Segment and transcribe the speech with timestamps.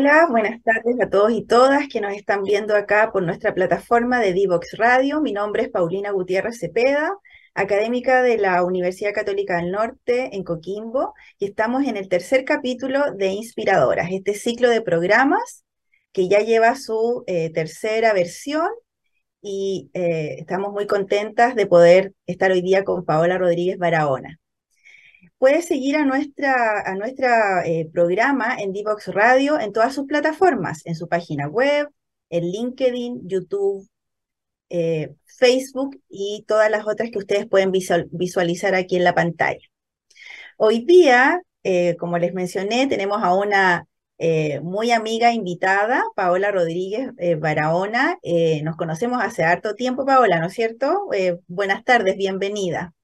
[0.00, 4.20] Hola, buenas tardes a todos y todas que nos están viendo acá por nuestra plataforma
[4.20, 5.20] de Divox Radio.
[5.20, 7.16] Mi nombre es Paulina Gutiérrez Cepeda,
[7.52, 13.12] académica de la Universidad Católica del Norte en Coquimbo, y estamos en el tercer capítulo
[13.12, 15.64] de Inspiradoras, este ciclo de programas
[16.12, 18.68] que ya lleva su eh, tercera versión
[19.42, 24.38] y eh, estamos muy contentas de poder estar hoy día con Paola Rodríguez Barahona.
[25.38, 31.08] Puedes seguir a nuestra, eh, programa en Divox Radio en todas sus plataformas, en su
[31.08, 31.88] página web,
[32.28, 33.88] en LinkedIn, YouTube,
[34.70, 39.60] eh, Facebook y todas las otras que ustedes pueden visualizar aquí en la pantalla.
[40.56, 43.86] Hoy día, eh, como les mencioné, tenemos a una
[44.62, 48.18] muy amiga invitada, Paola Rodríguez Barahona.
[48.64, 51.06] nos conocemos hace harto tiempo, Paola, ¿no es cierto?
[51.46, 52.94] buenas tardes, bienvenida.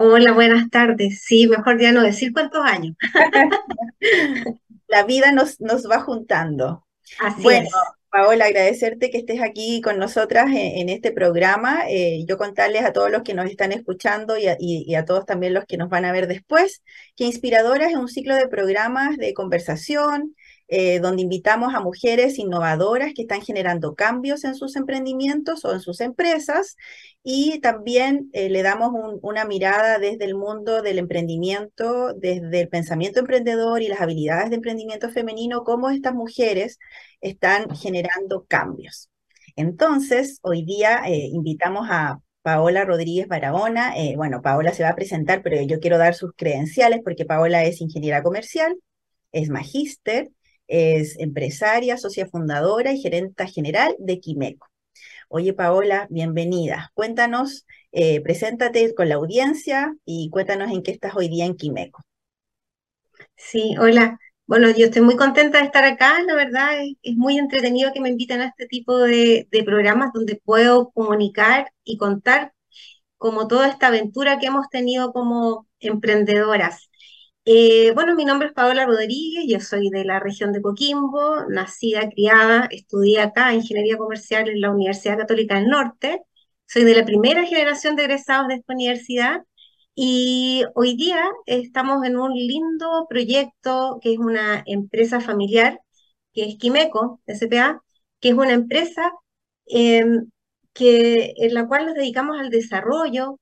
[0.00, 1.22] Hola, buenas tardes.
[1.24, 2.94] Sí, mejor ya no decir cuántos años.
[4.86, 6.86] La vida nos, nos va juntando.
[7.18, 7.68] Así bueno,
[8.08, 11.80] Paola, agradecerte que estés aquí con nosotras en, este programa.
[11.88, 15.26] Eh, yo contarles a todos los que nos están escuchando y a, y a, todos
[15.26, 16.84] también los que nos van a ver después,
[17.16, 20.36] que Inspiradoras es un ciclo de programas de conversación,
[20.70, 25.80] eh, donde invitamos a mujeres innovadoras que están generando cambios en sus emprendimientos o en
[25.80, 26.76] sus empresas
[27.22, 28.92] y también eh, le damos
[29.22, 34.56] una mirada desde el mundo del emprendimiento, desde el pensamiento emprendedor y las habilidades de
[34.56, 36.78] emprendimiento femenino, cómo estas mujeres
[37.22, 39.08] están generando cambios.
[39.56, 43.94] Entonces, hoy día eh, invitamos a Paola Rodríguez Barahona.
[44.16, 47.80] bueno, Paola se va a presentar, pero yo quiero dar sus credenciales porque Paola es
[47.80, 48.76] ingeniera comercial,
[49.32, 50.30] es magíster,
[50.68, 54.68] es empresaria, socia fundadora y gerenta general de Quimeco.
[55.28, 56.90] Oye, Paola, bienvenida.
[56.94, 62.02] Cuéntanos, eh, preséntate con la audiencia y cuéntanos en qué estás hoy día en Quimeco.
[63.36, 64.18] Sí, hola.
[64.46, 66.70] Bueno, yo estoy muy contenta de estar acá, la verdad
[67.02, 71.70] es, muy entretenido que me inviten a este tipo de, de, programas donde puedo comunicar
[71.84, 72.54] y contar
[73.18, 76.88] como toda esta aventura que hemos tenido como emprendedoras.
[77.50, 82.10] Eh, bueno, mi nombre es Paola Rodríguez, yo soy de la región de Coquimbo, nacida,
[82.10, 86.22] criada, estudié acá Ingeniería Comercial en la Universidad Católica del Norte,
[86.66, 89.44] soy de la primera generación de egresados de esta universidad
[89.94, 95.80] y hoy día estamos en un lindo proyecto que es una empresa familiar,
[96.34, 97.82] que es Quimeco, SPA,
[98.20, 99.10] que es una empresa
[99.66, 100.30] em,
[100.80, 103.40] en la cual nos dedicamos al desarrollo,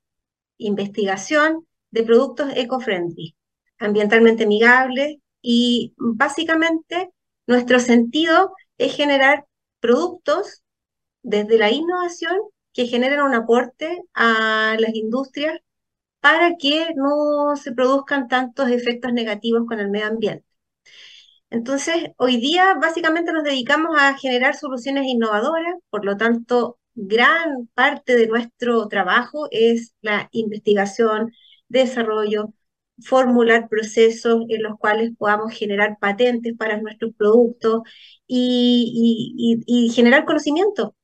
[0.58, 3.35] investigación de productos eco-friendly
[3.78, 7.10] ambientalmente amigables y básicamente
[7.46, 9.46] nuestro sentido es generar
[9.80, 10.62] productos
[11.22, 12.36] desde la innovación
[12.72, 15.60] que generen un aporte a las industrias
[16.20, 20.46] para que no se produzcan tantos efectos negativos con el medio ambiente.
[21.50, 28.16] Entonces, hoy día básicamente nos dedicamos a generar soluciones innovadoras, por lo tanto, gran parte
[28.16, 31.32] de nuestro trabajo es la investigación,
[31.68, 32.52] desarrollo,
[33.02, 37.82] formular procesos en los cuales podamos generar patentes para nuestros productos
[38.26, 40.94] y, generar conocimiento.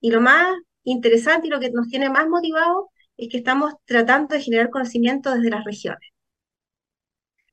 [0.00, 0.54] Y lo más
[0.84, 2.86] interesante y lo que nos tiene más motivados
[3.16, 6.10] es que estamos tratando de generar conocimiento desde las regiones.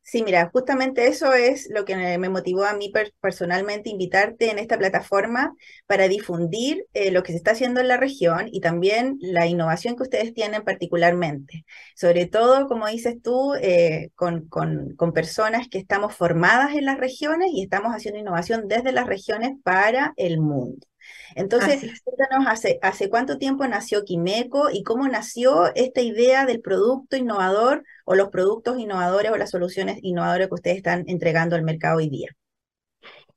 [0.09, 4.77] Sí, mira, justamente eso es lo que me motivó a mí personalmente invitarte en esta
[4.77, 5.54] plataforma
[5.86, 9.98] para difundir eh, lo que se está haciendo en la región y también la innovación
[9.98, 11.65] que ustedes tienen particularmente.
[11.94, 16.98] Sobre todo, como dices tú, eh, con, con, con personas que estamos formadas en las
[17.00, 20.88] regiones y estamos haciendo innovación desde las regiones para el mundo.
[21.36, 27.18] Entonces, cuéntanos, hace, ¿hace cuánto tiempo nació Quimeco y cómo nació esta idea del producto
[27.18, 31.98] innovador o los productos innovadores o las soluciones innovadoras que ustedes están entregando al mercado
[31.98, 32.30] hoy día?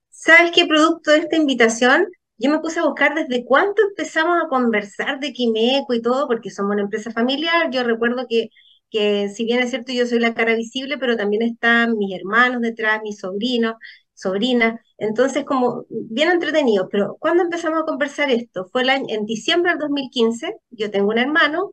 [0.08, 2.06] ¿Sabes qué producto de esta invitación?
[2.38, 6.50] Yo me puse a buscar desde cuánto empezamos a conversar de Quimeco y todo, porque
[6.50, 7.70] somos una empresa familiar.
[7.70, 8.48] Yo recuerdo que,
[8.90, 12.62] que si bien es cierto, yo soy la cara visible, pero también están mis hermanos
[12.62, 13.74] detrás, mis sobrinos
[14.20, 14.80] sobrina.
[14.98, 18.66] Entonces, como bien entretenido, pero ¿cuándo empezamos a conversar esto?
[18.72, 21.72] Fue el año, en diciembre del 2015, yo tengo un hermano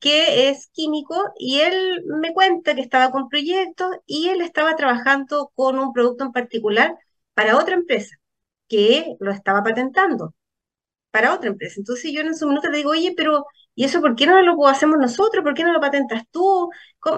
[0.00, 5.50] que es químico y él me cuenta que estaba con proyectos y él estaba trabajando
[5.54, 6.96] con un producto en particular
[7.34, 8.16] para otra empresa
[8.68, 10.34] que lo estaba patentando
[11.10, 11.76] para otra empresa.
[11.78, 13.46] Entonces yo en ese momento le digo, oye, pero
[13.78, 15.44] ¿y eso por qué no lo hacemos nosotros?
[15.44, 16.68] ¿Por qué no lo patentas tú?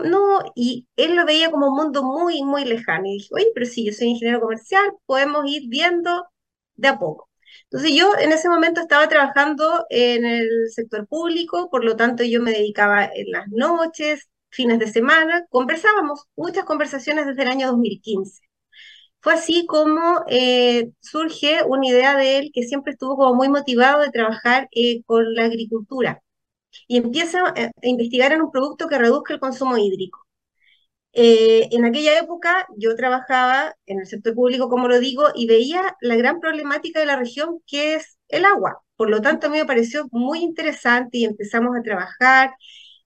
[0.04, 3.06] No, y él lo veía como un mundo muy, muy lejano.
[3.06, 6.26] Y dije, oye, pero si yo soy ingeniero comercial, podemos ir viendo
[6.74, 7.30] de a poco.
[7.64, 12.42] Entonces yo en ese momento estaba trabajando en el sector público, por lo tanto yo
[12.42, 18.42] me dedicaba en las noches, fines de semana, conversábamos, muchas conversaciones desde el año 2015.
[19.20, 24.02] Fue así como eh, surge una idea de él que siempre estuvo como muy motivado
[24.02, 26.22] de trabajar eh, con la agricultura
[26.88, 30.26] y empieza a, investigar en un producto que reduzca el consumo hídrico.
[31.12, 35.96] Eh, en aquella época yo trabajaba en el sector público, como lo digo, y veía
[36.00, 38.82] la gran problemática de la región que es el agua.
[38.96, 42.52] Por lo tanto, a mí me pareció muy interesante y empezamos a trabajar,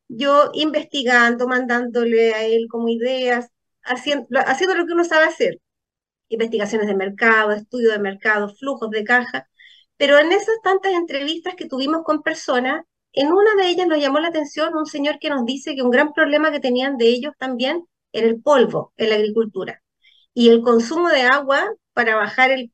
[0.08, 3.48] yo investigando, mandándole a él como ideas,
[3.84, 5.60] haciendo, haciendo lo que uno sabe hacer,
[6.28, 9.48] investigaciones de mercado, estudio de mercado, flujos de caja,
[9.96, 12.84] pero en esas tantas entrevistas que tuvimos con personas,
[13.14, 15.90] en una de ellas nos llamó la atención un señor que nos dice que un
[15.90, 19.82] gran problema que tenían de ellos también era el polvo en la agricultura
[20.34, 22.72] y el consumo de agua para bajar el,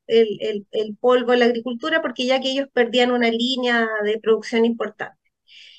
[1.01, 5.19] polvo en la agricultura, porque ya que ellos perdían una línea de producción importante.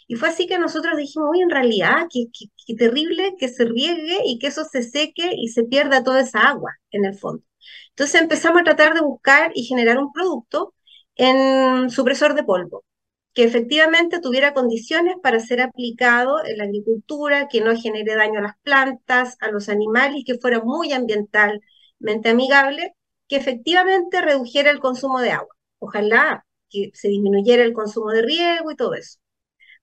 [0.08, 2.26] Y fue así que nosotros dijimos, uy, en realidad, qué,
[2.68, 6.42] qué, terrible que se riegue y que eso se seque y se pierda toda esa
[6.50, 7.44] agua en el fondo.
[7.90, 10.74] Entonces empezamos a tratar de buscar y generar un producto
[11.16, 12.84] en supresor de polvo,
[13.34, 18.44] que efectivamente tuviera condiciones para ser aplicado en la agricultura, que no genere daño a
[18.44, 22.96] las plantas, a los animales, que fuera muy ambientalmente amigable,
[23.28, 25.56] que efectivamente redujera el consumo de agua.
[25.80, 29.20] Ojalá que se disminuyera el consumo de riego y todo eso.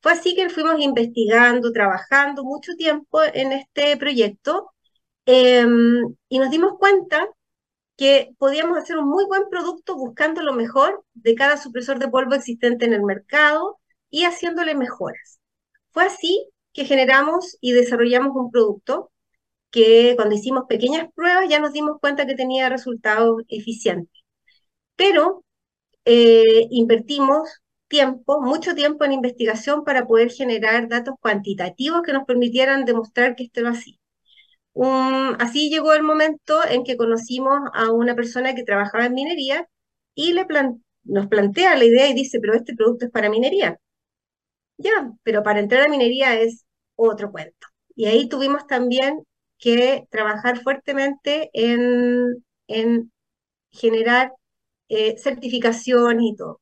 [0.01, 4.71] Fue así que fuimos investigando, trabajando mucho tiempo en este proyecto
[5.27, 7.29] em, y nos dimos cuenta
[7.99, 12.35] que podíamos hacer un muy buen producto buscando lo mejor de cada supresor de polvo
[12.37, 13.79] existente en el mercado
[14.09, 15.41] y haciéndole mejoras.
[15.91, 19.11] Fue así que generamos y desarrollamos un producto
[19.71, 24.23] que cuando hicimos pequeñas pruebas ya nos dimos cuenta que tenía resultados eficientes.
[24.97, 25.45] Pero
[26.05, 27.51] eh, invertimos
[27.89, 33.45] tiempo, mucho tiempo en investigación para poder generar datos cuantitativos que nos permitieran demostrar que
[33.45, 33.99] esto era así
[35.39, 39.69] así llegó el momento en que conocimos a una persona que trabajaba en minería
[40.15, 40.47] y le
[41.05, 43.79] nos plantea la idea y dice, pero este producto es para minería.
[44.77, 46.65] Ya, pero para entrar a minería es
[46.97, 47.67] otro cuento.
[47.97, 49.25] Y ahí tuvimos también
[49.59, 53.13] que trabajar fuertemente en, en
[53.73, 54.33] generar
[54.89, 56.61] eh, certificaciones y todo.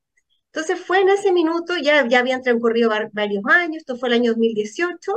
[0.52, 4.32] Entonces fue en ese minuto, ya, ya habían transcurrido varios años, esto fue el año
[4.32, 5.12] 2018,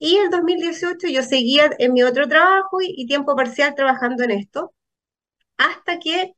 [0.00, 4.74] y en 2018 yo seguía en mi otro trabajo y, tiempo parcial trabajando en esto,
[5.58, 6.32] hasta que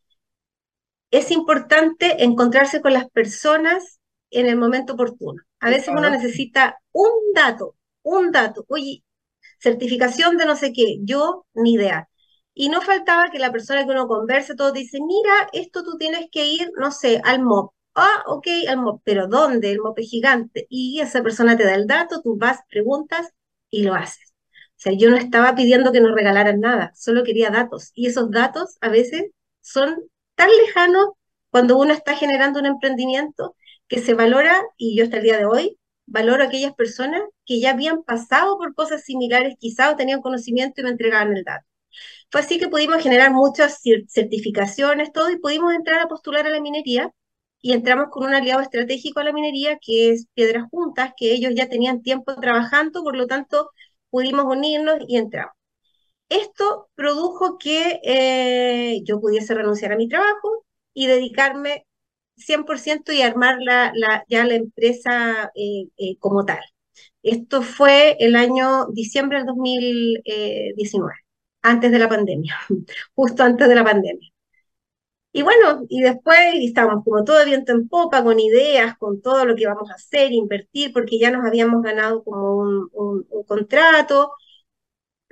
[1.12, 5.40] es importante encontrarse con las personas en el momento oportuno.
[5.60, 9.04] A veces uno necesita un dato, un dato, oye,
[9.60, 12.08] certificación de no sé qué, yo ni idea.
[12.54, 16.26] Y no faltaba que la persona que uno converse, todo dice, mira, esto tú tienes
[16.32, 17.72] que ir, no sé, al MOP.
[17.94, 19.70] Ah, ok, al MOP, pero ¿dónde?
[19.70, 20.66] El MOP es gigante.
[20.68, 23.32] Y esa persona te da el dato, tú vas, preguntas
[23.72, 24.32] y lo haces.
[24.52, 27.90] O sea, yo no estaba pidiendo que nos regalaran nada, solo quería datos.
[27.94, 29.96] Y esos datos a veces son
[30.36, 31.06] tan lejanos
[31.50, 33.56] cuando uno está generando un emprendimiento
[33.88, 37.60] que se valora, y yo hasta el día de hoy valoro a aquellas personas que
[37.60, 41.66] ya habían pasado por cosas similares, quizás o tenían conocimiento y me entregaban el dato.
[42.30, 46.60] Fue así que pudimos generar muchas certificaciones, todo, y pudimos entrar a postular a la
[46.60, 47.12] minería,
[47.62, 51.52] y entramos con un aliado estratégico a la minería que es Piedras Juntas, que ellos
[51.56, 53.70] ya tenían tiempo trabajando, por lo tanto
[54.10, 55.54] pudimos unirnos y entramos.
[56.28, 60.64] Esto produjo que eh, yo pudiese renunciar a mi trabajo
[60.94, 61.86] y dedicarme
[62.36, 63.92] 100% y armar la,
[64.28, 66.60] ya la empresa eh, eh, como tal.
[67.22, 71.14] Esto fue el año diciembre del 2019,
[71.62, 72.56] antes de la pandemia,
[73.14, 74.31] justo antes de la pandemia.
[75.32, 79.54] Y bueno, y después estábamos como todo viento en popa, con ideas, con todo lo
[79.54, 84.32] que íbamos a hacer, invertir, porque ya nos habíamos ganado como un, un, contrato.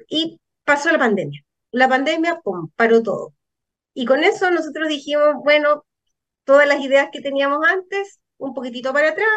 [0.09, 1.43] Y pasó la pandemia.
[1.73, 3.35] La pandemia, pum, paró todo.
[3.95, 5.85] Y con eso nosotros dijimos, bueno,
[6.45, 9.29] todas las ideas que teníamos antes, un poquitito para atrás,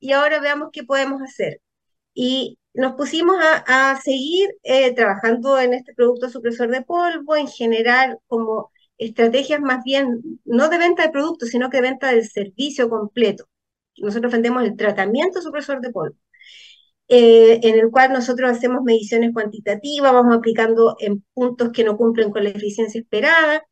[0.00, 1.60] y ahora veamos qué podemos hacer.
[2.14, 7.48] Y nos pusimos a, a seguir eh, trabajando en este producto supresor de polvo, en
[7.48, 12.28] generar como estrategias más bien, no de venta de productos, sino que de venta del
[12.28, 13.46] servicio completo.
[13.98, 16.16] Nosotros vendemos el tratamiento supresor de polvo,
[17.08, 22.30] eh, en el cual nosotros hacemos mediciones cuantitativas, vamos aplicando en puntos que no cumplen
[22.30, 23.64] con la eficiencia esperada.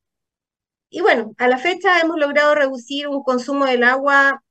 [0.90, 4.42] Y bueno, a la fecha hemos logrado reducir un consumo del agua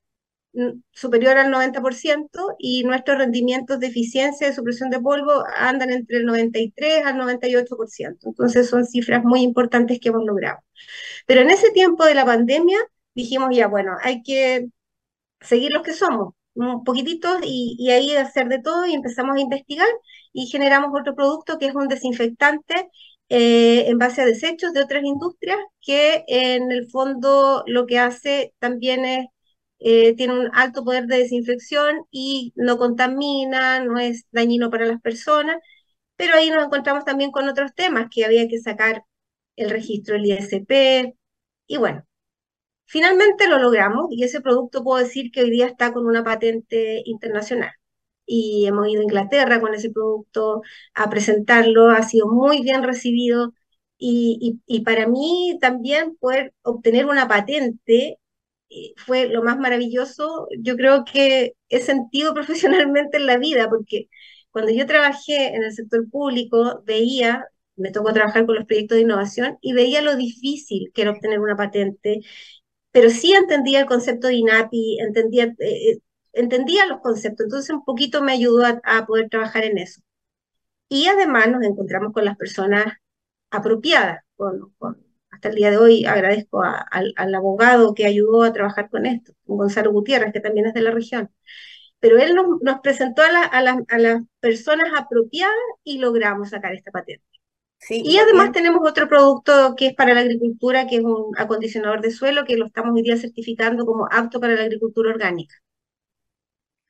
[0.92, 6.26] superior al 90% y nuestros rendimientos de eficiencia de supresión de polvo andan entre el
[6.26, 8.18] 93 al 98%.
[8.24, 10.60] Entonces son cifras muy importantes que hemos logrado.
[11.28, 12.80] Pero en ese tiempo de la pandemia
[13.16, 14.68] dijimos ya, bueno, hay que
[15.42, 19.42] seguir los que somos, un poquititos y, y ahí hacer de todo y empezamos a
[19.42, 19.88] investigar
[20.34, 22.90] y generamos otro producto que es un desinfectante
[23.30, 28.54] eh, en base a desechos de otras industrias que en el fondo lo que hace
[28.60, 29.28] también es
[29.82, 35.02] eh, tiene un alto poder de desinfección y no contamina, no es dañino para las
[35.02, 35.58] personas,
[36.18, 39.06] pero ahí nos encontramos también con otros temas que había que sacar
[39.58, 41.16] el registro del ISP
[41.68, 42.06] y bueno,
[42.86, 47.02] finalmente lo logramos y ese producto puedo decir que hoy día está con una patente
[47.06, 47.72] internacional.
[48.26, 50.62] Y hemos ido a Inglaterra con ese producto
[50.94, 53.54] a presentarlo, ha sido muy bien recibido
[53.98, 58.20] y, y para mí también poder obtener una patente
[59.06, 64.10] fue lo más maravilloso, yo creo que he sentido profesionalmente en la vida, porque
[64.52, 69.04] cuando yo trabajé en el sector público, veía, me tocó trabajar con los proyectos de
[69.04, 72.22] innovación y veía lo difícil que era obtener una patente,
[72.92, 76.00] pero sí entendía el concepto de INAPI, entendía, eh, eh,
[76.34, 80.02] entendía los conceptos, entonces un poquito me ayudó a, poder trabajar en eso.
[80.90, 82.86] Y además nos encontramos con las personas
[83.52, 85.11] apropiadas, con, con
[85.42, 89.92] hasta el día de hoy agradezco al, abogado que ayudó a trabajar con esto, Gonzalo
[89.92, 91.32] Gutiérrez, que también es de la región.
[92.00, 97.26] Pero él nos, presentó a, las personas apropiadas y logramos sacar esta patente.
[97.90, 102.12] y además tenemos otro producto que es para la agricultura, que es un acondicionador de
[102.12, 105.56] suelo, que lo estamos hoy día certificando como apto para la agricultura orgánica.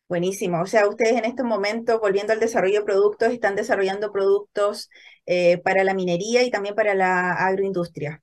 [0.10, 0.62] Buenísimo.
[0.62, 4.90] O sea, ustedes en este momento, volviendo al desarrollo de productos, están desarrollando productos
[5.26, 8.22] eh, para la minería y también para la agroindustria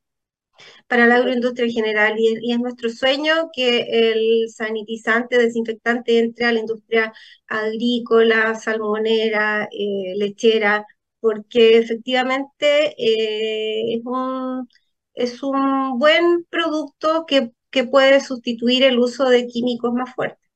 [0.86, 6.52] para la agroindustria en general y, es nuestro sueño que el sanitizante, desinfectante entre a
[6.52, 7.12] la industria
[7.46, 10.86] agrícola, salmonera, eh, lechera,
[11.20, 14.68] porque efectivamente eh, es, un,
[15.14, 20.48] es un buen producto que, que puede sustituir el uso de químicos más fuertes.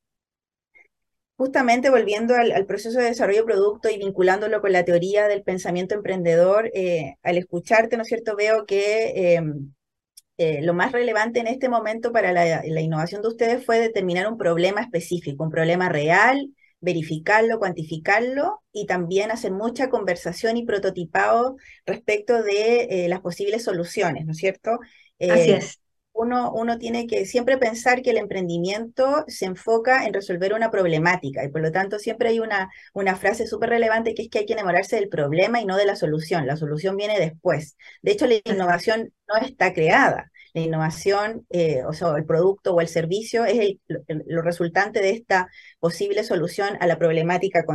[1.35, 5.95] Justamente volviendo al, proceso de desarrollo de producto y vinculándolo con la teoría del pensamiento
[5.95, 9.73] emprendedor, eh, al escucharte, ¿no es cierto?, veo que em,
[10.37, 14.37] eh, lo más relevante en este momento para la, innovación de ustedes fue determinar un
[14.37, 16.49] problema específico, un problema real,
[16.79, 24.25] verificarlo, cuantificarlo y también hacer mucha conversación y prototipado respecto de eh, las posibles soluciones,
[24.25, 24.79] ¿no es cierto?
[25.19, 25.82] Así eh, es.
[26.15, 31.43] Uno, uno, tiene que siempre pensar que el emprendimiento se enfoca en resolver una problemática
[31.43, 34.45] y por lo tanto siempre hay una, una frase súper relevante que es que hay
[34.45, 36.45] que enamorarse del problema y no de la solución.
[36.45, 37.77] La solución viene después.
[38.03, 40.31] De hecho, la innovación no está creada.
[40.53, 43.77] La innovación, eh, o sea, el producto o el servicio es
[44.07, 47.65] lo resultante de esta posible solución a la problemática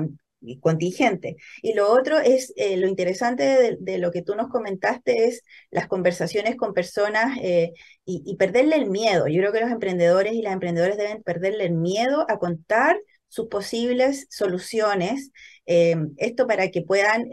[0.61, 1.37] contingente.
[1.63, 5.89] Y lo otro es, eh, lo interesante de, lo que tú nos comentaste es las
[5.89, 7.73] conversaciones con personas eh,
[8.05, 9.27] y, perderle el miedo.
[9.29, 13.49] Yo creo que los emprendedores y las emprendedoras deben perderle el miedo a contar sus
[13.49, 15.33] posibles soluciones,
[15.67, 17.29] eh, esto para que puedan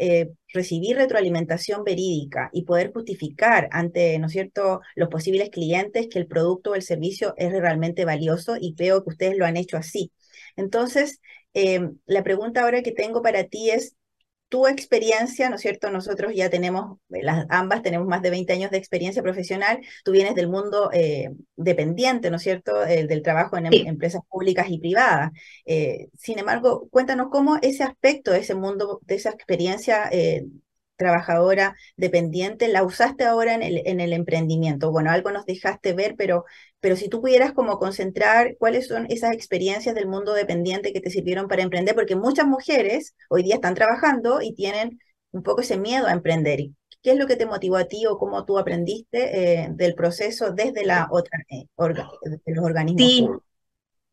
[0.53, 6.27] recibir retroalimentación verídica y poder justificar ante, ¿no es cierto?, los posibles clientes que el
[6.27, 10.11] producto o el servicio es realmente valioso y veo que ustedes lo han hecho así.
[10.55, 11.21] Entonces,
[11.55, 13.95] eh, la pregunta ahora que tengo para ti es,
[14.49, 15.89] tu experiencia, ¿no es cierto?
[15.91, 20.11] Nosotros ya tenemos, eh, las, ambas tenemos más de 20 años de experiencia profesional, tú
[20.11, 22.79] vienes del mundo eh, dependiente, ¿no es cierto?
[22.79, 25.31] del trabajo en em, empresas públicas y privadas.
[25.65, 30.09] Eh, sin embargo, cuéntanos cómo ese aspecto ese mundo, de esa experiencia
[30.95, 34.91] trabajadora dependiente, la usaste ahora en el, en el emprendimiento.
[34.91, 36.45] Bueno, algo nos dejaste ver, pero,
[36.79, 41.09] pero si tú pudieras como concentrar cuáles son esas experiencias del mundo dependiente que te
[41.09, 44.99] sirvieron para emprender, porque muchas mujeres hoy día están trabajando y tienen
[45.31, 46.59] un poco ese miedo a emprender.
[47.01, 50.51] ¿Qué es lo que te motivó a ti o cómo tú aprendiste eh, del proceso
[50.51, 53.07] desde la otra, eh, los organismos?
[53.07, 53.27] Sí,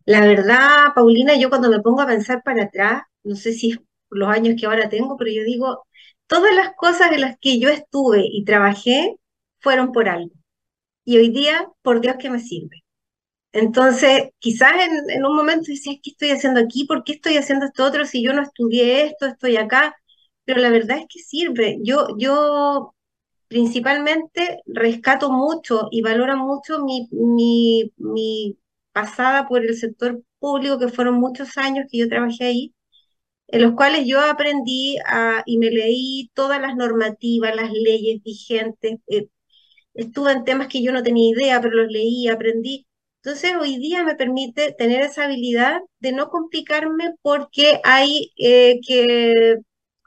[0.05, 3.79] la verdad, Paulina, yo cuando me pongo a pensar para atrás, no sé si es
[4.11, 5.85] los años que ahora tengo, pero yo digo,
[6.33, 9.17] todas las cosas en las que yo estuve y trabajé
[9.61, 10.33] fueron por algo.
[11.05, 12.85] Y hoy día, por Dios que me sirve.
[13.53, 14.73] Entonces, quizás
[15.11, 16.87] en, un momento decía, ¿qué estoy haciendo aquí?
[16.87, 18.07] ¿Por qué estoy haciendo esto otro?
[18.07, 19.95] Si yo no estudié esto, estoy acá.
[20.45, 21.79] Pero la verdad es que sirve.
[21.83, 22.95] Yo, yo
[23.49, 28.59] principalmente rescato mucho y valoro mucho mi, mi, mi
[28.93, 32.75] pasada por el sector público, que fueron muchos años que yo trabajé ahí,
[33.53, 38.99] en los cuales yo aprendí a, y me leí todas las normativas, las leyes vigentes,
[39.09, 39.29] eh,
[39.95, 42.87] estuve en temas que yo no tenía idea, pero los leí, aprendí.
[43.23, 49.57] Entonces, hoy día me permite tener esa habilidad de no complicarme porque hay eh, que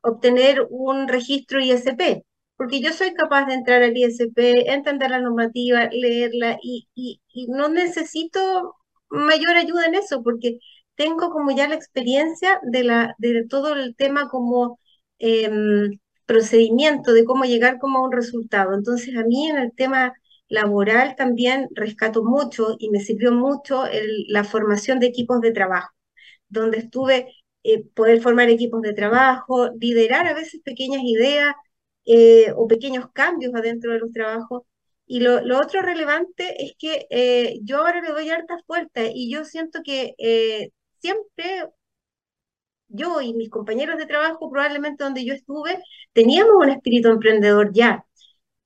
[0.03, 2.23] obtener un registro ISP,
[2.57, 7.69] porque yo soy capaz de entrar al ISP, entender la normativa, leerla y, y, no
[7.69, 8.75] necesito
[9.09, 10.59] mayor ayuda en eso, porque
[10.95, 14.79] tengo como ya la experiencia de, la, de todo el tema como
[15.19, 18.73] em, procedimiento, de cómo llegar como a un resultado.
[18.73, 20.13] Entonces, a mí en el tema
[20.47, 23.83] laboral también rescato mucho y me sirvió mucho
[24.27, 25.91] la formación de equipos de trabajo,
[26.49, 27.33] donde estuve
[27.63, 31.55] eh, poder formar equipos de trabajo, liderar a veces pequeñas ideas
[32.05, 34.63] eh, o pequeños cambios adentro de los trabajos.
[35.07, 39.45] Y lo, otro relevante es que eh, yo ahora le doy hartas vueltas y yo
[39.45, 40.15] siento que
[41.05, 41.69] siempre
[42.87, 45.81] yo y mis compañeros de trabajo, probablemente donde yo estuve,
[46.13, 48.05] teníamos un espíritu emprendedor ya,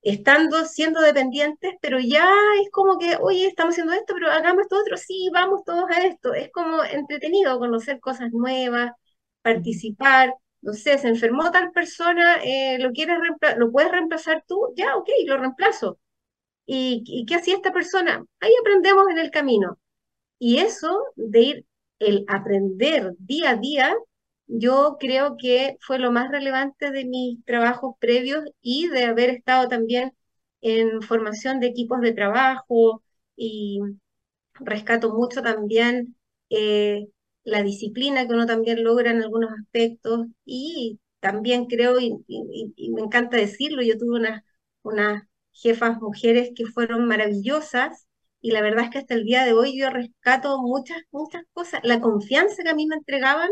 [0.02, 2.30] estando siendo dependientes, pero ya
[2.64, 6.06] es como que, oye, estamos haciendo esto, pero hagamos esto otro, sí, vamos todos a
[6.08, 6.34] esto.
[6.34, 8.94] Es como entretenido conocer cosas nuevas,
[9.42, 10.36] participar.
[10.62, 13.20] No sé, se enfermó tal persona, eh, lo quieres
[13.58, 16.00] lo puedes reemplazar tú, ya, ok, lo reemplazo.
[16.66, 18.26] ¿Y, ¿Y qué hacía esta persona?
[18.40, 19.80] Ahí aprendemos en el camino.
[20.40, 21.66] Y eso de ir,
[22.00, 23.96] el aprender día a día,
[24.48, 29.68] yo creo que fue lo más relevante de mis trabajos previos y de haber estado
[29.68, 30.14] también
[30.62, 33.04] en formación de equipos de trabajo
[33.36, 33.80] y
[34.56, 36.16] rescato mucho también
[36.50, 37.08] eh,
[37.44, 42.18] la disciplina que uno también logra en algunos aspectos y también creo, y,
[42.92, 44.44] me encanta decirlo, yo tuve unas,
[44.84, 48.08] unas jefas mujeres que fueron maravillosas
[48.42, 51.82] y la verdad es que hasta el día de hoy yo rescato muchas, muchas cosas,
[51.84, 53.50] la confianza que a mí me entregaban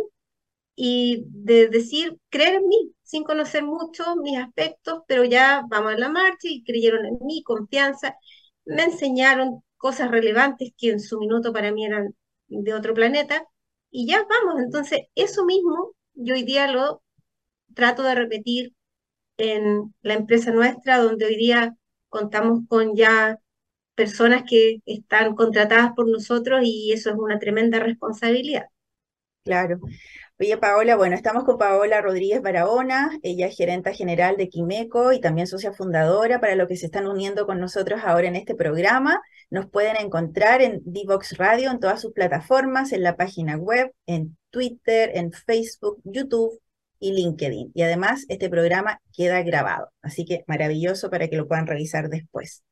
[0.75, 5.97] y de decir, creer en mí, sin conocer mucho mis aspectos, pero ya vamos a
[5.97, 8.15] la marcha y creyeron en mí, confianza,
[8.65, 12.15] me enseñaron cosas relevantes que en su minuto para mí eran
[12.47, 13.43] de otro planeta,
[13.91, 17.01] y ya vamos, entonces eso mismo yo hoy día lo
[17.73, 18.73] trato de repetir
[19.37, 21.75] en la empresa nuestra, donde hoy día
[22.09, 23.39] contamos con ya
[23.97, 28.67] personas que están contratadas por nosotros y eso es una tremenda responsabilidad.
[29.43, 29.79] Claro.
[30.39, 35.19] Oye, Paola, bueno, estamos con Paola Rodríguez Barahona, ella es gerenta general de Quimeco y
[35.19, 39.19] también socia fundadora para los que se están uniendo con nosotros ahora en este programa.
[39.49, 44.37] Nos pueden encontrar en Divox Radio, en todas sus plataformas, en la página web, en
[44.51, 46.61] Twitter, en Facebook, YouTube
[46.99, 47.71] y LinkedIn.
[47.73, 52.63] Y además, este programa queda grabado, así que maravilloso para que lo puedan revisar después.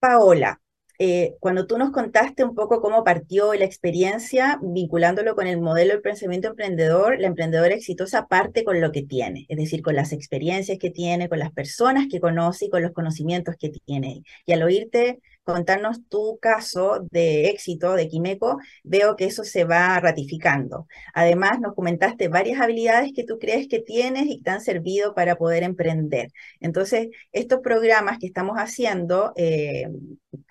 [0.00, 0.60] Paola,
[0.98, 5.92] eh, cuando tú nos contaste un poco cómo partió la experiencia, vinculándolo con el modelo
[5.92, 10.12] del pensamiento emprendedor, la emprendedora exitosa parte con lo que tiene, es decir, con las
[10.12, 14.24] experiencias que tiene, con las personas que conoce y con los conocimientos que tiene.
[14.44, 15.20] Y al oírte
[15.52, 20.86] contarnos tu caso de éxito de Quimeco, veo que eso se va ratificando.
[21.14, 25.14] Además, nos comentaste varias habilidades que tú crees que tienes y que te han servido
[25.14, 26.28] para poder emprender.
[26.60, 29.86] Entonces, estos programas que estamos haciendo eh,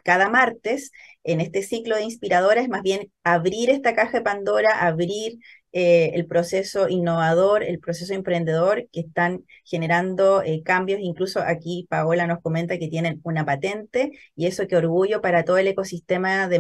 [0.04, 0.92] cada martes
[1.24, 5.40] en este ciclo de inspiradores, más bien abrir esta caja de Pandora, abrir
[5.72, 11.00] eh, el proceso innovador, el proceso emprendedor, que están generando eh, cambios.
[11.02, 15.58] Incluso aquí Paola nos comenta que tienen una patente y eso qué orgullo para todo
[15.58, 16.56] el ecosistema de,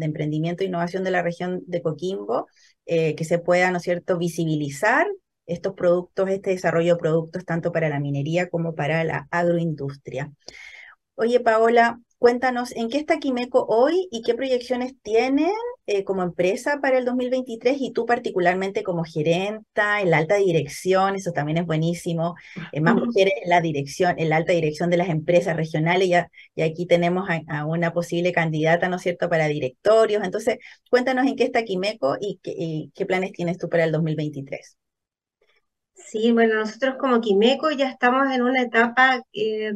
[0.00, 2.48] emprendimiento e innovación de la región de Coquimbo,
[2.86, 5.06] eh, que se pueda, ¿no cierto?, visibilizar
[5.46, 10.32] estos productos, este desarrollo de productos, tanto para la minería como para la agroindustria.
[11.14, 15.54] Oye, Paola, Cuéntanos, ¿en qué está Quimeco hoy y qué proyecciones tienen
[15.92, 21.16] eh, como empresa para el 2023 y tú particularmente como gerenta en la alta dirección?
[21.16, 22.36] Eso también es buenísimo.
[22.72, 26.08] Eh, más mujeres en la dirección, en la alta dirección de las empresas regionales
[26.54, 30.22] y, aquí tenemos a, una posible candidata, ¿no es cierto?, para directorios.
[30.24, 30.58] Entonces,
[30.90, 34.76] cuéntanos en qué está Quimeco y qué, y qué planes tienes tú para el 2023.
[35.94, 39.72] Sí, bueno, nosotros como Quimeco ya estamos en una etapa eh,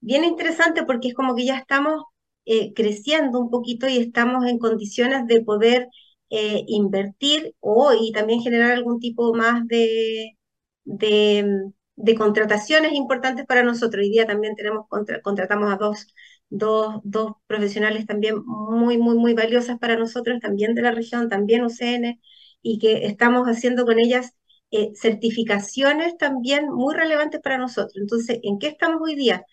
[0.00, 2.02] bien interesante porque es como que ya estamos
[2.46, 5.88] eh, creciendo un poquito y estamos en condiciones de poder
[6.30, 10.36] eh, invertir o y también generar algún tipo más de,
[10.84, 14.02] de, contrataciones importantes para nosotros.
[14.04, 14.86] Hoy día también tenemos
[15.22, 16.06] contratamos a dos,
[16.48, 21.64] dos, dos profesionales también muy, muy, muy valiosas para nosotros, también de la región, también
[21.64, 22.20] UCN,
[22.62, 24.32] y que estamos haciendo con ellas
[24.70, 27.96] eh, certificaciones también muy relevantes para nosotros.
[27.96, 29.44] Entonces, ¿en qué estamos hoy día?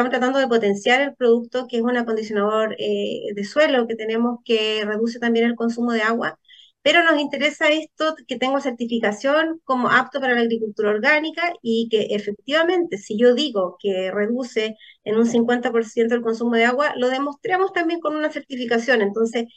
[0.00, 4.38] Estamos tratando de potenciar el producto que es un acondicionador eh, de suelo que tenemos
[4.46, 6.38] que reduce también el consumo de agua,
[6.80, 12.14] pero nos interesa esto que tengo certificación como apto para la agricultura orgánica y que
[12.14, 17.74] efectivamente, si yo digo que reduce en un 50% el consumo de agua, lo demostramos
[17.74, 19.02] también con una certificación.
[19.02, 19.48] Entonces,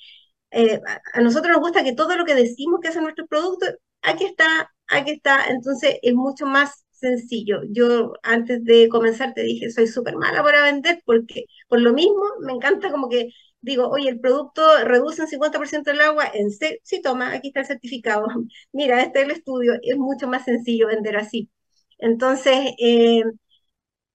[0.52, 0.82] eh,
[1.14, 3.68] a nosotros nos gusta que todo lo que decimos que hace nuestro producto,
[4.02, 7.62] aquí está, aquí está, entonces es mucho más sencillo.
[7.70, 12.22] Yo antes de comenzar te dije, soy súper mala para vender porque por lo mismo
[12.42, 13.30] me encanta como que
[13.62, 17.66] digo, oye, el producto reduce un 50% el agua, en sí, toma, aquí está el
[17.68, 18.28] certificado,
[18.74, 21.50] mira, este es el estudio, es mucho más sencillo vender así.
[21.98, 23.24] Entonces, eh,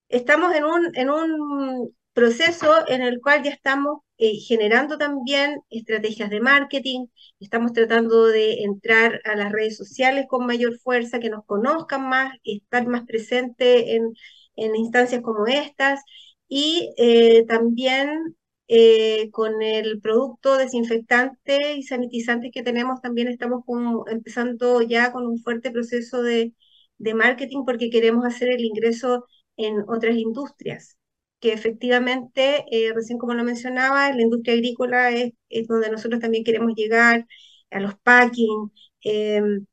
[0.09, 7.07] estamos en un proceso en el cual ya estamos eh, generando también estrategias de marketing,
[7.38, 12.35] estamos tratando de entrar a las redes sociales con mayor fuerza, que nos conozcan más,
[12.44, 14.12] estar más presente en,
[14.57, 16.00] instancias como estas
[16.48, 23.62] y eh, también eh, con el producto desinfectante y sanitizante que tenemos, también estamos
[24.11, 26.54] empezando ya con un fuerte proceso de,
[26.98, 29.26] de marketing porque queremos hacer el ingreso
[29.57, 30.98] en otras industrias
[31.40, 35.33] que efectivamente, eh, recién como lo mencionaba, la industria agrícola es,
[35.68, 37.27] donde nosotros también queremos llegar,
[37.70, 38.72] a los packing.
[39.03, 39.66] Em,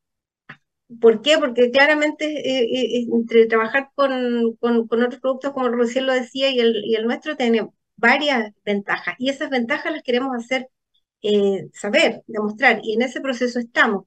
[1.01, 1.37] ¿Por qué?
[1.39, 2.63] Porque claramente eh,
[3.01, 7.05] eh, entre trabajar con, con, otros productos, como recién lo decía, y el, y el
[7.05, 9.15] nuestro, tiene varias ventajas.
[9.17, 10.67] Y esas ventajas las queremos hacer
[11.73, 14.05] saber, demostrar, y en ese proceso estamos.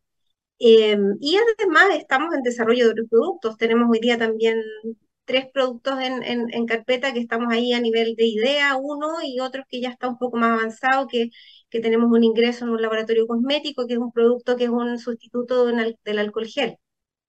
[0.58, 3.56] Y además estamos en desarrollo de otros productos.
[3.58, 4.56] Tenemos hoy día también
[5.28, 9.66] tres productos en, en, carpeta que estamos ahí a nivel de idea, uno, y otros
[9.68, 11.28] que ya está un poco más avanzado, que,
[11.68, 14.98] que tenemos un ingreso en un laboratorio cosmético, que es un producto que es un
[14.98, 16.76] sustituto del alcohol gel,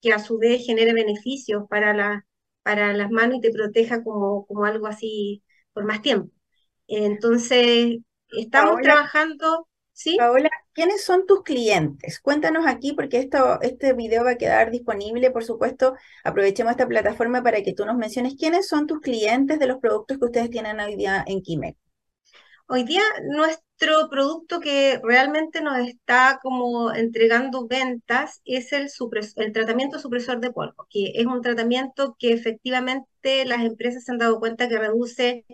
[0.01, 2.25] que a su vez genere beneficios para, la,
[2.63, 6.31] para las manos y te proteja como, como algo así por más tiempo.
[6.87, 7.97] Entonces,
[8.29, 9.67] estamos trabajando
[10.17, 12.19] Paola, ¿quiénes son tus clientes?
[12.19, 15.95] Cuéntanos aquí porque esto, este video va a quedar disponible, por supuesto.
[16.23, 20.17] Aprovechemos esta plataforma para que tú nos menciones quiénes son tus clientes de los productos
[20.17, 21.75] que ustedes tienen hoy día en Quimec.
[22.67, 28.89] Hoy día nuestro producto que realmente nos está como entregando ventas es el,
[29.37, 34.19] el tratamiento supresor de polvo, que es un tratamiento que efectivamente las empresas se han
[34.19, 35.45] dado cuenta que reduce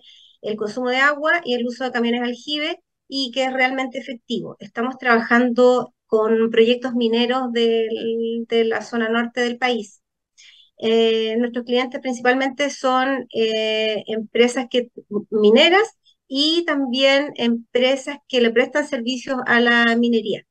[0.42, 4.58] el consumo de agua y el uso de camiones aljibe y que es realmente efectivo.
[4.60, 10.02] Estamos trabajando con proyectos mineros de la zona norte del país.
[10.78, 14.90] Eh, nuestros clientes principalmente son eh, empresas que,
[15.30, 20.44] mineras y también empresas que le prestan servicios a la minería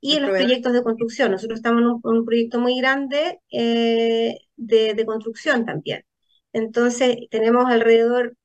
[0.00, 1.30] y en los proyectos de construcción.
[1.32, 6.04] Nosotros estamos en un, proyecto muy grande eh, de, de, construcción también.
[6.52, 8.36] Entonces, tenemos alrededor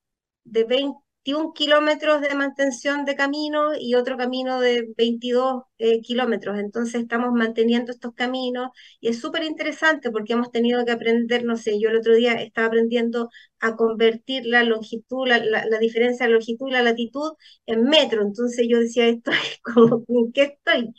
[0.43, 6.59] de 20 21 kilómetros de mantención de camino y otro camino de 22 eh, kilómetros.
[6.59, 11.57] Entonces estamos manteniendo estos caminos y es súper interesante porque hemos tenido que aprender, no
[11.57, 16.67] sé, yo el otro día estaba aprendiendo a convertir la longitud, la, diferencia de longitud
[16.67, 17.31] y la latitud
[17.65, 18.21] en metro.
[18.21, 20.93] Entonces yo decía, esto es como, ¿en qué estoy?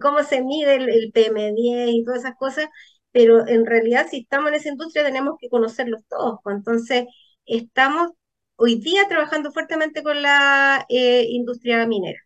[0.00, 2.66] ¿Cómo se mide el, el PM10 y todas esas cosas?
[3.12, 6.38] Pero en realidad si estamos en esa industria tenemos que conocerlos todos.
[6.42, 6.56] Pues.
[6.56, 7.04] Entonces
[7.46, 8.10] estamos
[8.58, 12.18] hoy día trabajando fuertemente con la eh, industria minera.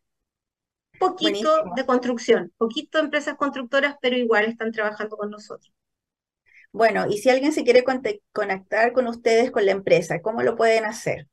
[0.99, 5.73] Poquito de construcción, poquito de empresas constructoras, pero igual están trabajando con nosotros.
[6.73, 7.85] Bueno, y si alguien se quiere
[8.33, 11.29] conectar con ustedes, con la empresa, ¿cómo lo pueden hacer?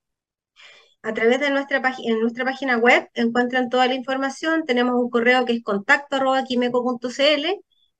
[1.01, 4.65] A través de nuestra, en nuestra página web encuentran toda la información.
[4.65, 6.19] Tenemos un correo que es contacto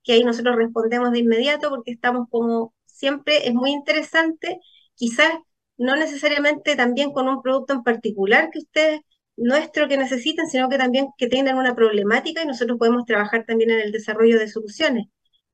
[0.02, 4.58] que ahí nosotros respondemos de inmediato porque estamos como siempre, es muy interesante.
[4.94, 5.32] Quizás
[5.80, 9.00] no necesariamente también con un producto en particular que ustedes,
[9.36, 13.70] nuestro que necesiten, sino que también que tengan una problemática y nosotros podemos trabajar también
[13.70, 15.06] en el desarrollo de soluciones.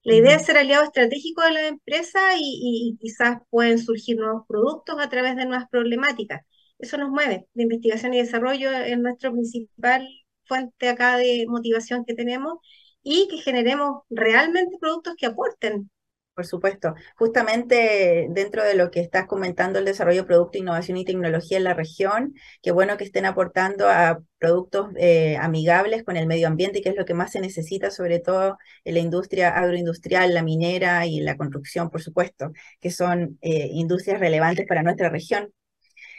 [0.02, 4.96] La idea es ser aliado estratégico de la empresa y, quizás pueden surgir nuevos productos
[5.00, 6.42] a través de nuevas problemáticas.
[6.78, 7.46] Eso nos mueve.
[7.54, 10.08] La investigación y desarrollo es nuestra principal
[10.44, 12.58] fuente acá de motivación que tenemos
[13.02, 15.90] y que generemos realmente productos que aporten
[16.36, 16.94] Por supuesto.
[17.16, 21.72] Justamente dentro de lo que estás comentando, el desarrollo, producto, innovación y tecnología en la
[21.72, 26.90] región, qué bueno que estén aportando a productos eh, amigables con el medio ambiente, que
[26.90, 31.20] es lo que más se necesita, sobre todo en la industria agroindustrial, la minera y
[31.20, 35.50] la construcción, por supuesto, que son eh, industrias relevantes para nuestra región.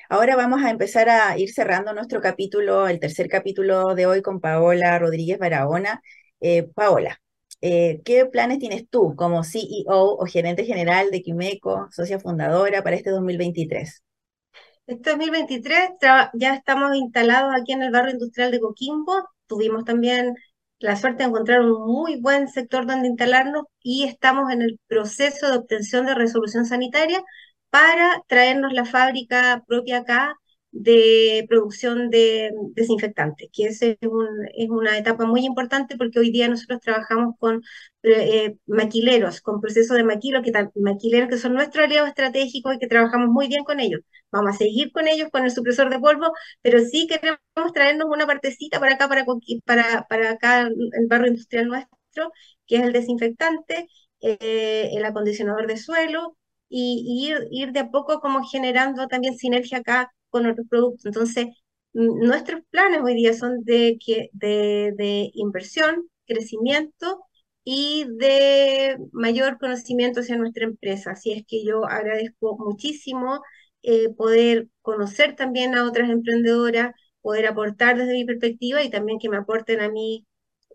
[0.10, 4.40] Ahora vamos a empezar a ir cerrando nuestro capítulo, el tercer capítulo de hoy con
[4.42, 6.02] Paola Rodríguez Barahona.
[6.40, 7.20] Eh, Paola,
[7.62, 12.96] eh, ¿qué planes tienes tú como CEO o gerente general de Quimeco, socia fundadora para
[12.96, 14.04] este 2023?
[14.86, 15.90] Este 2023
[16.34, 19.28] ya estamos instalados aquí en el barrio industrial de Coquimbo.
[19.46, 20.34] Tuvimos también
[20.80, 25.50] la suerte de encontrar un muy buen sector donde instalarnos y estamos en el proceso
[25.52, 27.22] de obtención de resolución sanitaria
[27.70, 30.36] para traernos la fábrica propia acá
[30.72, 33.82] de producción de desinfectantes, que es,
[34.70, 37.64] una etapa muy importante porque hoy día nosotros trabajamos con
[38.04, 42.88] eh, maquileros, con procesos de maquilo, que maquileros que son nuestros aliados estratégicos y que
[42.88, 44.02] trabajamos muy bien con ellos.
[44.32, 47.40] Vamos a seguir con ellos con el supresor de polvo, pero sí queremos
[47.74, 49.26] traernos una partecita para acá, para,
[49.66, 52.32] para, para acá, el barrio industrial nuestro,
[52.68, 53.88] que es el desinfectante,
[54.22, 56.38] eh, el acondicionador de suelo,
[56.70, 61.06] y, ir, ir de a poco como generando también sinergia acá con otros productos.
[61.06, 61.48] Entonces,
[61.94, 63.98] nuestros planes hoy día son de,
[65.34, 67.24] inversión, crecimiento
[67.64, 71.12] y de mayor conocimiento hacia nuestra empresa.
[71.12, 73.42] Así es que yo agradezco muchísimo
[73.84, 79.30] eh, poder conocer también a otras emprendedoras, poder aportar desde mi perspectiva y también que
[79.30, 80.26] me aporten a mí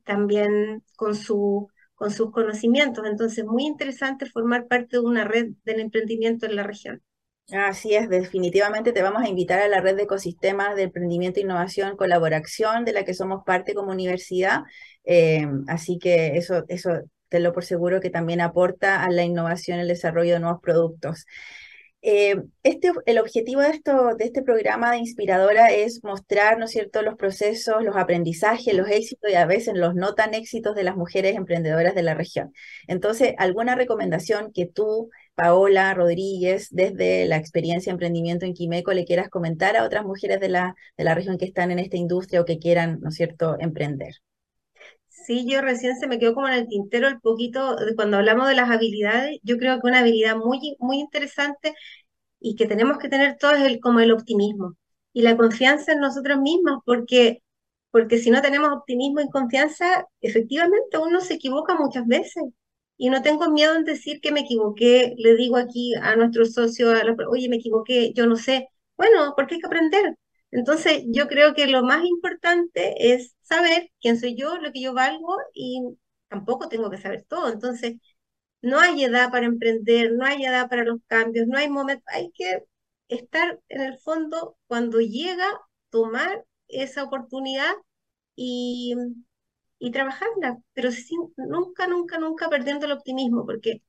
[0.04, 3.06] también con, su, con sus conocimientos.
[3.06, 7.02] Entonces, muy interesante formar parte de una red del emprendimiento en la región.
[7.50, 11.96] Así es, definitivamente te vamos a invitar a la red de ecosistemas de emprendimiento, innovación,
[11.96, 14.60] colaboración, de la que somos parte como universidad.
[15.04, 16.92] Eh, así que eso, eso
[17.28, 21.26] te lo por seguro que también aporta a la innovación, el desarrollo de nuevos productos.
[22.00, 27.02] Eh, este, el objetivo de, esto, de este programa de Inspiradora es mostrar, ¿no cierto?,
[27.02, 30.96] los procesos, los aprendizajes, los éxitos y a veces los no tan éxitos de las
[30.96, 32.52] mujeres emprendedoras de la región.
[32.88, 35.10] Entonces, ¿alguna recomendación que tú,
[35.42, 40.38] Paola Rodríguez, desde la experiencia de emprendimiento en Quimeco, le quieras comentar a otras mujeres
[40.38, 43.16] de la, de la región que están en esta industria o que quieran, ¿no es
[43.16, 44.14] cierto?, emprender?
[45.08, 48.54] Sí, yo recién se me quedó como en el tintero el poquito, cuando hablamos de
[48.54, 51.74] las habilidades, yo creo que una habilidad muy, muy interesante
[52.40, 54.76] y que tenemos que tener todo es el, como el optimismo
[55.12, 57.42] y la confianza en nosotros mismos, porque,
[57.90, 62.44] porque si no tenemos optimismo y confianza, efectivamente uno se equivoca muchas veces.
[63.02, 66.92] Y no tengo miedo en decir que me equivoqué, le digo aquí a nuestro socio,
[67.30, 68.68] oye, me equivoqué, yo no sé.
[68.96, 70.16] Bueno, porque hay que aprender.
[70.52, 74.94] Entonces, yo creo que lo más importante es saber quién soy yo, lo que yo
[74.94, 75.80] valgo y
[76.28, 77.52] tampoco tengo que saber todo.
[77.52, 77.96] Entonces,
[78.62, 82.30] no hay edad para emprender, no hay edad para los cambios, no hay momento, hay
[82.32, 82.62] que
[83.08, 85.48] estar en el fondo cuando llega,
[85.90, 87.72] tomar esa oportunidad
[88.36, 88.94] y,
[89.82, 93.82] y trabajarla, pero sin, nunca, nunca, nunca perdiendo el optimismo, porque,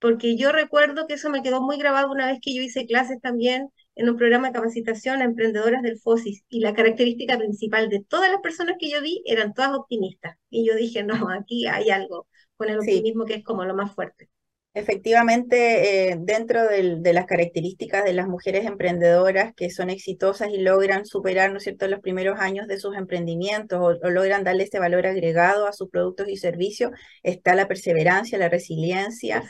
[0.00, 3.20] porque yo recuerdo que eso me quedó muy grabado una vez que yo hice clases
[3.20, 8.04] también en un programa de capacitación a emprendedoras del FOSIS y la característica principal de
[8.04, 10.36] todas las personas que yo vi eran todas optimistas.
[10.50, 13.94] Y yo dije, no, aquí hay algo con el optimismo que es como lo más
[13.94, 14.30] fuerte.
[14.74, 21.04] Efectivamente, eh, dentro de las características de las mujeres emprendedoras que son exitosas y logran
[21.04, 25.06] superar, ¿no es cierto?, los primeros años de sus emprendimientos o, logran darle este valor
[25.06, 26.92] agregado a sus productos y servicios,
[27.24, 29.42] está la perseverancia, la resiliencia,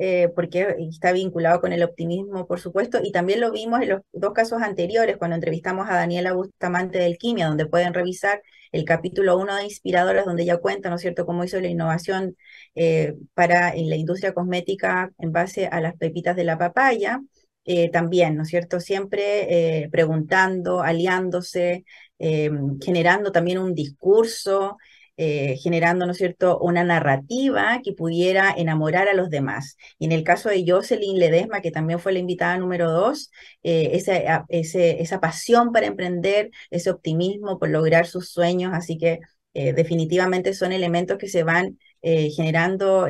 [0.00, 4.00] eh, porque, está vinculado con el optimismo, por supuesto, y también lo vimos en los
[4.12, 9.38] dos casos anteriores, cuando entrevistamos a Daniela Bustamante del Quimia, donde pueden revisar el capítulo
[9.38, 12.36] 1 de Inspiradoras, donde ella cuenta, ¿no es cierto?, cómo hizo la innovación
[12.74, 17.20] eh, para en la industria cosmética en base a las pepitas de la papaya.
[17.64, 18.80] Eh, también, ¿no es cierto?
[18.80, 21.84] Siempre preguntando, aliándose,
[22.18, 24.78] generando también un discurso
[25.16, 29.76] eh, generando, ¿no cierto?, una narrativa que pudiera enamorar a los demás.
[29.98, 33.30] Y en el caso de Jocelyn Ledesma, que también fue la invitada número dos,
[33.62, 39.20] eh, esa, esa pasión para emprender, ese optimismo por lograr sus sueños, así que
[39.54, 43.06] eh, definitivamente son elementos que se van generando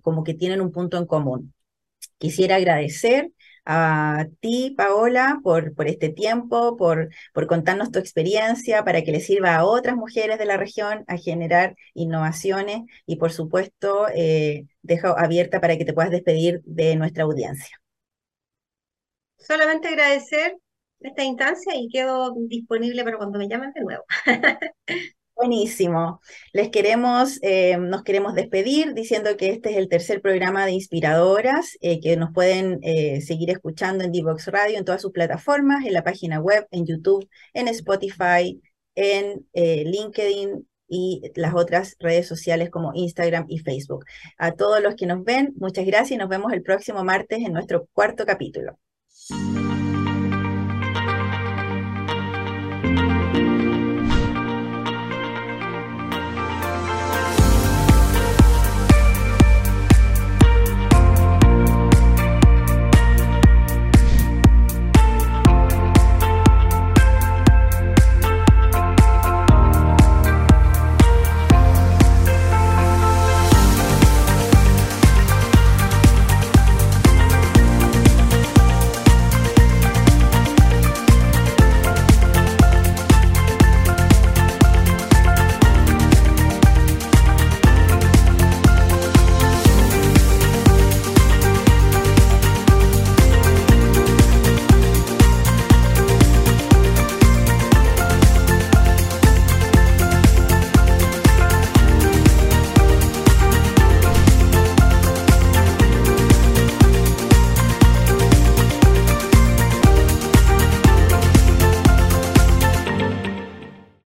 [0.00, 1.52] como que tienen un punto en común.
[2.18, 3.30] Quisiera agradecer
[3.66, 9.20] a ti, Paola, por, por este tiempo, por, por contarnos tu experiencia, para que le
[9.20, 15.08] sirva a otras mujeres de la región a generar innovaciones y, por supuesto, eh, dejo
[15.18, 17.76] abierta para que te puedas despedir de nuestra audiencia.
[19.38, 20.56] Solamente agradecer
[21.00, 24.04] esta instancia y quedo disponible para cuando me llamen de nuevo.
[25.36, 26.22] Buenísimo.
[26.54, 31.76] Les queremos, eh, nos queremos despedir diciendo que este es el tercer programa de Inspiradoras,
[31.82, 35.92] eh, que nos pueden eh, seguir escuchando en Divox Radio, en todas sus plataformas, en
[35.92, 38.62] la página web, en YouTube, en Spotify,
[38.94, 44.06] en LinkedIn y las otras redes sociales como Instagram y Facebook.
[44.38, 47.52] A todos los que nos ven, muchas gracias y nos vemos el próximo martes en
[47.52, 48.78] nuestro cuarto capítulo.